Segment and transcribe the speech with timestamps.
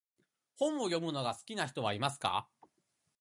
[0.55, 2.47] 本を読むのが好きな人はいますか？